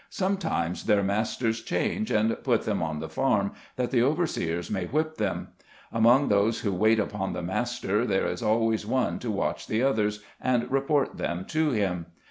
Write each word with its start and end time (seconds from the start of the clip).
Sometimes 0.09 0.85
their 0.87 1.03
masters 1.03 1.61
change, 1.61 2.09
and 2.09 2.41
put 2.43 2.63
them 2.63 2.81
on 2.81 2.97
the 3.01 3.07
farm, 3.07 3.51
that 3.75 3.91
the 3.91 4.01
overseers 4.01 4.71
may 4.71 4.85
whip 4.85 5.17
them. 5.17 5.49
Among 5.91 6.27
those 6.27 6.61
who 6.61 6.73
wait 6.73 6.99
upon 6.99 7.33
the 7.33 7.43
master, 7.43 8.03
there 8.03 8.25
is 8.25 8.41
always 8.41 8.83
one 8.83 9.19
to 9.19 9.29
watch 9.29 9.67
the 9.67 9.83
others, 9.83 10.23
and 10.41 10.71
report 10.71 11.17
them 11.17 11.45
to 11.49 11.69
him. 11.69 12.07